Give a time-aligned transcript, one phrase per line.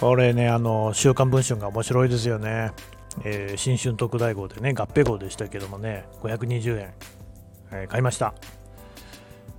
[0.00, 2.72] これね、あの、週刊文春が面白いですよね。
[3.22, 6.94] えー、新春特大号でね、合併号でしたけどもね、520円、
[7.70, 8.32] えー、買いました。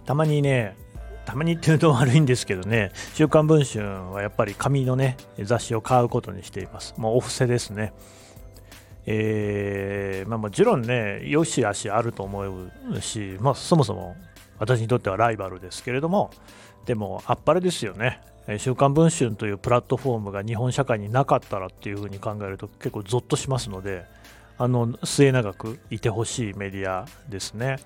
[0.07, 0.75] たまにね、
[1.25, 6.95] たまにっていうと悪いんですけどね、週刊文春はやっぱり紙のね、雑誌を買うことにしています。
[6.97, 7.93] もうお布施ですね。
[9.05, 14.15] えー、まあ、もちろんね、よしあしあると思うし、まあ、そもそも
[14.57, 16.31] 私にとってはライバルですけれども、
[16.87, 18.21] でも、あっぱれですよね。
[18.57, 24.05] 週刊文春というプラットフォームが日本社会になかったらっていうふうに考えると結構ゾッとしますので
[24.57, 27.77] あの末永くいてほしいメディアですね、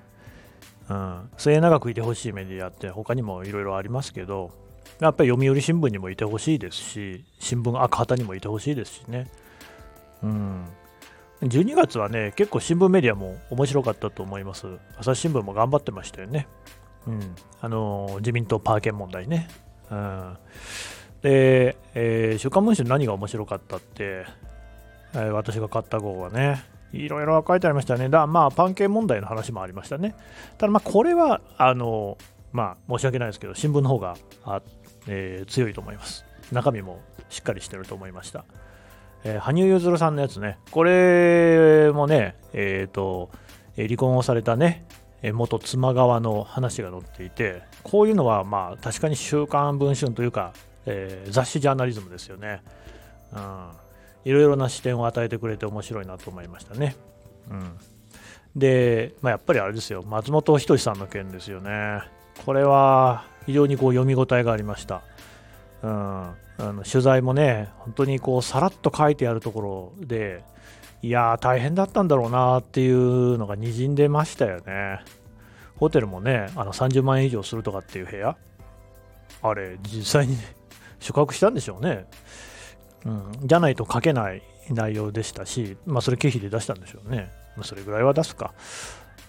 [0.90, 4.52] うん、末永くいてほしいメディアって他にもいろいろありますけど
[5.00, 9.30] やっぱり読売新聞にもいてほしいですし新聞赤旗にもいてほしいですしね、
[10.24, 10.66] うん、
[11.42, 14.68] 12月はね結構新聞メディアも面白かったと思います。
[14.98, 16.48] 朝日新聞も頑張ってましたよね。
[17.08, 19.48] うん、あの自民党パーケン問題ね、
[19.92, 20.38] うん、
[21.22, 24.26] で、えー、週刊文春何が面白かったって、
[25.14, 28.10] えー、私が買った号はね、いろいろ書いてありましたね。
[28.10, 30.16] だまあ、パン系問題の話もありましたね。
[30.58, 32.18] ただ、まあ、これは、あの、
[32.52, 34.62] まあ、申し訳ないですけど、新聞の方があ、
[35.08, 36.26] えー、強いと思います。
[36.52, 37.00] 中身も
[37.30, 38.46] しっかりしてると思いました。
[39.24, 43.30] えー、羽生結弦さんのやつね、これもね、えっ、ー、と、
[43.76, 44.86] 離婚をされたね、
[45.34, 50.54] 元妻側の話が載っていて、こういうのはまあ確かに週刊文春というか、
[50.86, 52.62] えー、雑誌ジャーナリズムですよね、
[53.34, 53.70] うん。
[54.26, 56.96] いろいろな視点を与えてくれて面白いなと思いましたね。
[57.50, 57.78] うん、
[58.56, 62.02] で、まあ、やっぱりあれですよ、松本人志さんの件ですよね。
[62.46, 65.02] これは非常にこう読み応えがありました。
[65.84, 70.44] うん、あの取材もね、本当にこうさらっと書いてあるところで、
[71.02, 75.00] いやー、大変だったんだろうなっていうのがにじんでましたよね。
[75.78, 78.38] ホテルもね、あの30万円以上するとかっていう部屋、
[79.42, 80.44] あれ、実際に、ね、
[81.00, 82.06] 宿泊したんでしょうね。
[83.06, 87.32] うん、じゃないと書けない内容でしたし、まあ、それ経費で出したんでしょうね。
[87.56, 88.54] まあ、それぐらいは出すか。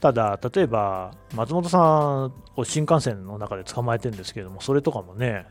[0.01, 5.47] ただ、例えば、松本さんを新幹線の中で捕まえてるんですけども、それとかもね、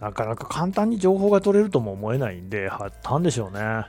[0.00, 3.84] なかなか簡単に情報が取れるとも思えないんで、はったんでしょうね。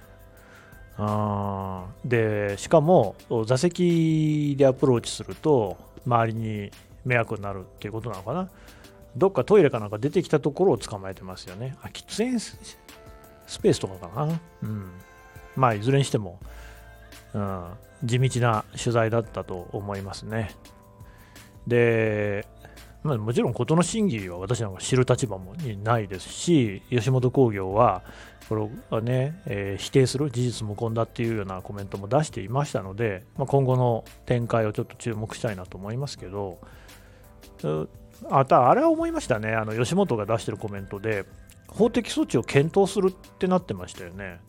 [0.98, 6.72] あで、しかも、座席でアプローチすると、周りに
[7.04, 8.50] 迷惑になるっていうことなのかな。
[9.18, 11.76] どっかトイレかなんか出てきたところを捕まえてますよね。
[11.82, 12.58] あ、喫煙ス
[13.62, 14.40] ペースとかかな。
[14.64, 14.92] うん。
[15.56, 16.40] まあ、いずれにしても、
[17.34, 17.72] うん、
[18.04, 20.52] 地道な取材だったと思いますね。
[21.68, 22.46] で、
[23.06, 28.02] まあ、もちろん事の真偽は私なんか知る立場もないですし、吉本興業は、
[28.50, 36.58] これはね、えー、否定する事実無根だっていうようなコメントも出していましたので、まあ、今後の展開をちょっと注目したいなと思いますけど、
[38.32, 41.26] あたあれは思いましたね、あの吉本が出してるコメントで、
[41.68, 44.40] 法的措置を検討するってなってましたよね。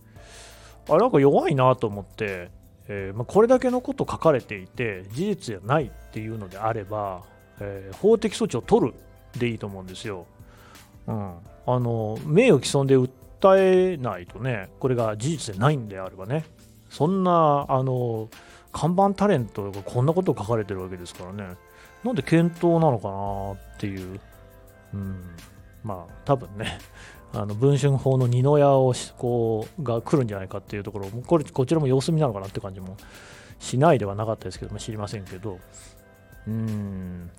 [0.89, 2.51] あれなんか弱いなと思って、
[2.89, 7.25] えー、まあ、これだけのこと書かれていて、事実じゃないっていうのであれば、
[7.61, 8.95] えー、法的措置を取る
[9.39, 10.27] でいいと思うんですよ。
[11.07, 11.35] うん、
[11.67, 13.11] あの名誉毀損で訴
[13.57, 16.45] えないとね、これが事実でないんであればね、
[16.91, 18.29] そんなあの
[18.73, 21.57] 看板タレントがこんなこと書かれてるわけですからね、
[22.05, 24.21] なんで検討なのかなっていう、
[24.95, 25.23] うん、
[25.85, 26.79] まあ多分ね、
[27.33, 32.97] あの文春法の二の矢をこうが来るんじゃないかっていうところ、これこちらも様子見なのかなって感じも
[33.59, 35.59] しないではなかったですけど、まあ、知りませんけど、
[36.47, 37.31] うん、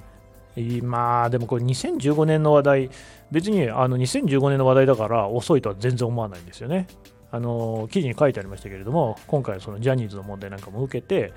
[0.84, 2.90] まあでもこれ2015年の話題、
[3.32, 6.88] 別にあの2015年の話題だから遅いとは全然思わないんですよね。
[7.30, 11.34] あの記事に書いてありましたけれども、今回そのジャニーズの問題なんかも受けて、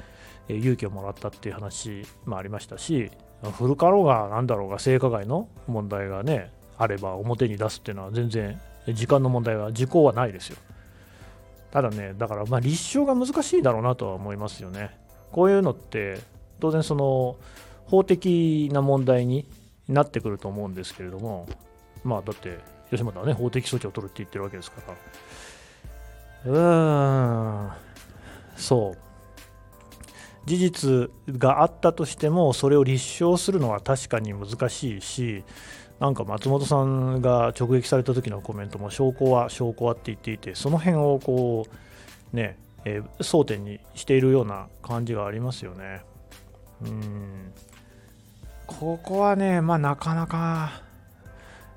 [0.48, 3.10] え勇気をもらったっていう話もありましたし、
[3.58, 10.56] 古かろうがなんだろうが性加害の問題がね、あれば表に出すっていうのは全然時間の問題は時効はないですよ。
[11.70, 14.96] ただね、だからまあ立証が難しいだろうなとは思いますよね。
[15.32, 16.18] こういうのって
[16.58, 17.36] 当然その
[17.90, 19.46] 法的な問題に
[19.88, 21.48] なってくると思うんですけれども、
[22.04, 22.60] まあだって
[22.90, 24.80] 吉本はね、法的措置を取るって言ってるわけですか
[26.46, 27.72] ら、うーん、
[28.56, 28.98] そう。
[30.46, 35.42] 事実があったとしても、それを立証するのは確かに難しいし、
[35.98, 41.66] なんか松本さんが直撃された時のコメントも、証拠は証拠はって言っていて、その辺をこ
[42.32, 46.02] う、ね、えー、争点にしているような感じがありますよね。
[46.82, 47.52] うん
[48.78, 50.82] ここはね、まあ、なかなか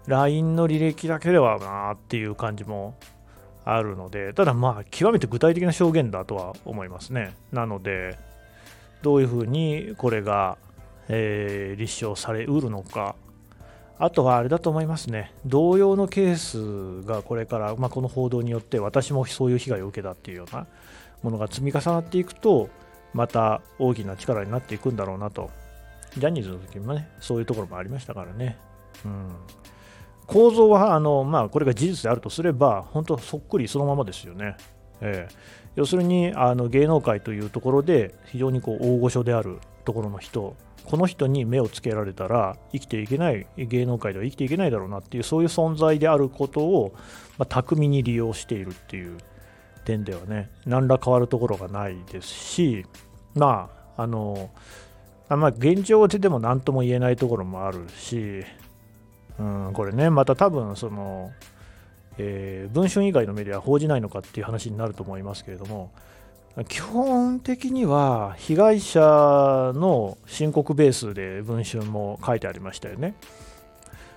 [0.06, 2.96] LINE の履歴だけではなっていう感じも
[3.66, 7.34] あるので、ただまあ、極めて具体的な証言だとは思いますね。
[7.52, 8.18] なので、
[9.02, 10.58] どういうふうにこれが、
[11.10, 13.16] えー、立証されうるのか、
[13.98, 20.68] あとはあれだと思いますね、同様のケースがこれから、まあ、この報道によって私もそういう被害を受けたっていうような
[21.24, 22.70] ものが積み重なっていくと、
[23.14, 25.50] また大きな力になっていくんだろうなと、
[26.18, 28.58] ジャニーズの時もね、そういうところもありましたからね。
[29.06, 29.30] うん、
[30.28, 34.56] 構造はあの、まあ、これが事実であるとすれば、本当そっくりそのままですよね。
[35.02, 35.34] えー、
[35.76, 40.56] 要するにあの芸能界というところで非常にこう大御所であるところの人
[40.86, 46.94] この人に目をつけられたら生きていけない芸能界では生きていけないだろうなっていうそういう存在であることを、
[47.38, 49.18] まあ、巧みに利用しているっていう
[49.86, 52.86] 点ではね何ら変わるところがないですし
[53.36, 54.50] まああの
[55.30, 58.44] あまあ、現状ででも何とも言えないところもあるし、
[59.40, 61.32] うん、これねまた多分その、
[62.18, 65.92] えー、文春以外のメディアは報じないのかっていう話になると思いますけれども
[66.68, 69.00] 基本的には被害者
[69.74, 73.16] の申告ベースで文春も書いてありましたよね。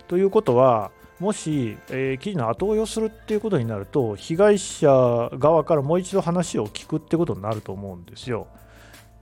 [0.07, 8.49] ということは、もし、えー、記事の後追いをするっていうことになると、被害者側からもう一度話を聞くってことになると思うんですよ。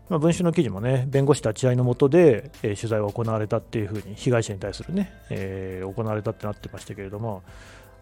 [0.09, 7.43] まあ、文春の記事もね、弁護士立ち会いのもとで、えー、取材が行われたっていうふうに、被害者に対するね、えー、行われたってなってましたけれども、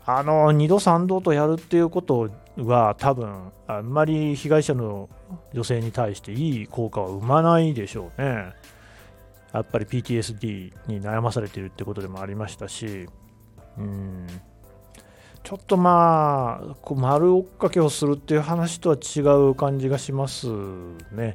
[0.04, 5.08] あの2度、3度とやるっていうことは、多分あんまり被害者の
[5.52, 8.52] 女性に対していい効果は生まないでしょうね。
[9.52, 13.06] やっぱり PTSD に悩まされているってことでもありましたし、
[13.78, 14.26] うん
[15.42, 19.20] ちょっとまあ、こう丸追っかけをするっていう話とは違
[19.50, 20.46] う感じがします
[21.10, 21.34] ね。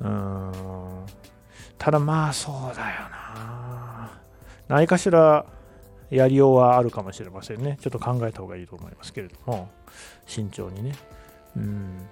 [0.00, 4.20] ただまあ、そうだよな。
[4.68, 5.44] 何かしら
[6.10, 7.78] やりようはあるかもしれませんね。
[7.80, 9.70] ちょっと考えた方がいいと思いますけれども、
[10.26, 10.94] 慎重にね。
[11.56, 12.08] うん。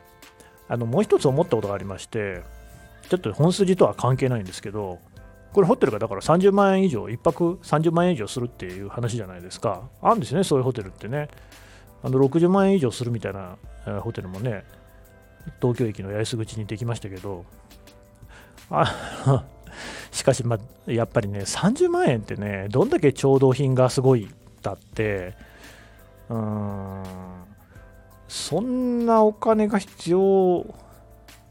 [0.68, 2.42] あの、もう一つ思ったことがありまして、
[3.08, 4.98] ちょっと本筋とは関係ないんですけど、
[5.52, 9.88] これホテルがだから30万円以上、1泊30万円以上するっていう話じゃないですか。
[10.02, 11.28] あるんですよね、そういうホテルってね。
[12.02, 13.56] あの60万円以上するみたいな
[14.00, 14.64] ホテルもね、
[15.60, 17.44] 東京駅の八重洲口にできましたけど、
[18.70, 19.44] あ
[20.10, 24.28] しかし、まあ、やっぱりね、30万円ってね、どんだけ調度品がすごい
[24.62, 25.34] だって、
[26.28, 27.04] うーん、
[28.26, 30.66] そんなお金が必要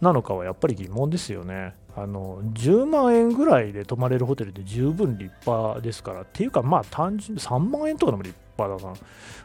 [0.02, 1.74] なのかはやっぱり疑問ですよね。
[1.96, 8.96] あの10万円ぐらいで泊まれるホテルで十分立派ですから、っていうか、まあ単純に3万円とかでも立派だな、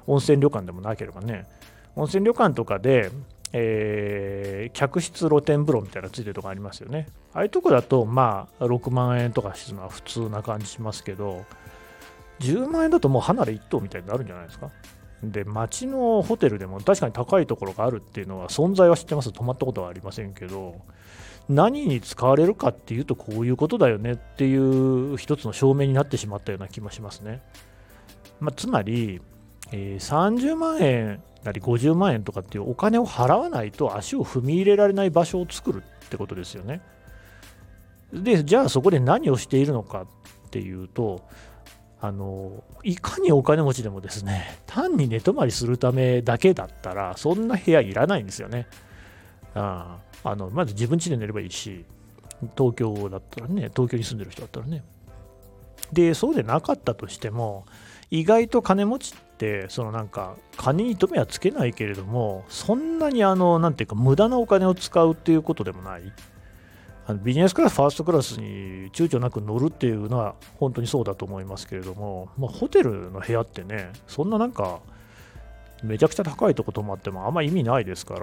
[0.07, 1.47] 温泉旅館でもなければね、
[1.97, 3.11] 温泉旅館とかで
[3.53, 7.09] えー、客室露天風呂みたいなついてるとこありますよね。
[7.35, 11.45] ああいうとこだと、まあ、6万円とかするのは普通な感じしますけど、
[12.41, 14.71] 10万円だともう離れ1棟みたいになるんじゃないですか。
[15.23, 19.33] で、街のホテルでも確かに高いところがあるっていうのは存在は知ってます。
[19.33, 20.81] 泊まったことはありませんけど、
[21.49, 27.43] 何に使われるかっていうとこういうことだよねっていう一つの証明になってしまったような気もしますね。
[28.41, 29.21] まあ、つまり、
[29.73, 36.81] えー、30万円なり50万円とかっていうお金を払わないと足を踏み入れられない場所を作るってことですよね。
[38.13, 41.27] で、じゃあそこで何をしているのかっていうと、
[42.01, 48.67] あのいかにお金持ちでもですね、単に寝泊まりするためだけだったら、そんな部屋いらないんですよね。
[49.55, 51.85] ああのまず自分家で寝ればいいし、
[52.57, 54.85] 東京だったらね、東京に住んでる人だったらね。
[55.93, 57.65] で、そうでなかったとしても、
[58.13, 66.03] 意外と金持ちってそのなんか金に留めはつけないけれどもそんなにあのなんていうか無駄なお金を使うっていうことでもない
[67.07, 74.81] あのビジネスクラスファーストクラスに躊躇なく乗るっていうのは本当にそうだと思いますけれども、まあ、ホテルの部屋ってねそんななんか
[75.83, 78.15] めちゃくちゃ高いとこ泊まってもあんま意味ないですか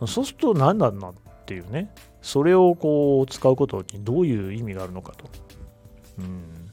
[0.00, 1.12] らそうすると何なんだっ
[1.44, 5.28] ていうねそれをこう使うことにどういう意味があるのかと。
[6.18, 6.68] うん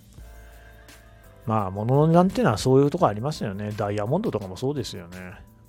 [1.45, 3.71] まあ、物の値段っていうのはそういうとこありますよね。
[3.77, 5.17] ダイヤモンドとかもそうですよね。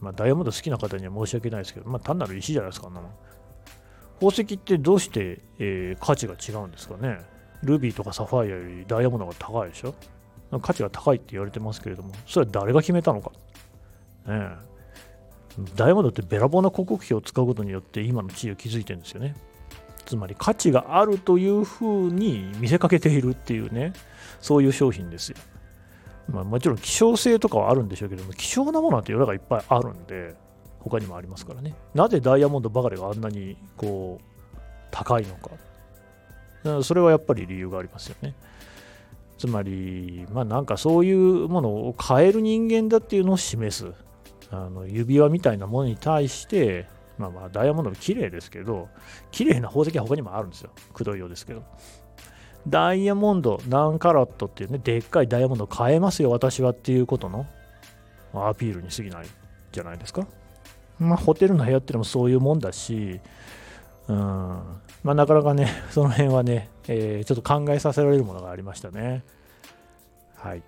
[0.00, 3.00] まあ、ダイヤモンド好きな方には申し訳ないですけど、まあ、単なる石じゃないですか、な
[4.14, 7.20] 宝石ってどうして、えー、価値が違うんですかね。
[7.62, 9.94] ルビーとかサファイアよりダイヤモンドが高いでしょ。
[10.62, 13.32] 価値が高いって言われてますけれども、それは誰が決めたのか。
[14.26, 14.50] ね
[15.74, 19.34] ダイヤモンドってべらぼうな広告費を使うことによって今の地位を築いてるんですよね。
[20.06, 23.92] つまり価値があるというふうに見せかけているっていうね、
[24.40, 25.36] そういう商品ですよ。
[26.28, 30.34] まあ、もちろん希少性とかはあるんでしょうけども、希少なものって世の中いっぱいあるんで、
[30.80, 31.74] 他にもありますからね。
[31.94, 34.56] なぜダイヤモンドばかりがあんなにこう
[34.90, 35.50] 高いのか。
[36.82, 38.34] それはやっぱり理由がありますよね。
[39.38, 43.92] つまり、まあなんかそういうものを変える人間だっていうのを示す。
[44.50, 46.86] あの指輪みたいなものに対して、
[47.18, 48.88] まあまあダイヤモンドも綺麗ですけど、
[49.30, 50.70] 綺麗な宝石は他にもあるんですよ。
[50.92, 51.62] くどいようですけど。
[52.68, 57.46] ダイヤモンド何カラットっていうねでっかいダイヤモンド買えますよ私はっていうことの
[58.34, 59.26] アピールに過ぎない
[59.72, 60.26] じゃないですか
[60.98, 63.20] まあホテルの部屋っていうのもそういうもんだし
[64.08, 69.22] うんまあなかなかねその辺はね、えー、ちょっと考えさせられるものがありましたね
[70.34, 70.62] はい